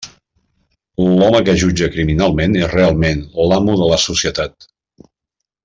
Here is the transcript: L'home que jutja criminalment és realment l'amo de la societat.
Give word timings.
L'home 1.19 1.41
que 1.49 1.55
jutja 1.63 1.89
criminalment 1.97 2.57
és 2.63 2.67
realment 2.73 3.23
l'amo 3.53 3.77
de 3.85 3.91
la 3.93 4.01
societat. 4.09 4.71